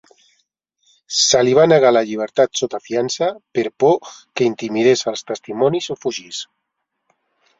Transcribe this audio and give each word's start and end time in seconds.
Se 1.15 1.41
li 1.47 1.51
va 1.59 1.65
negar 1.71 1.91
la 1.91 2.01
llibertat 2.07 2.55
sota 2.61 2.79
fiança, 2.87 3.29
per 3.59 3.65
por 3.83 4.09
que 4.39 4.47
intimidés 4.53 5.05
els 5.13 5.23
testimonis 5.33 5.91
o 5.97 6.01
fugís. 6.07 6.41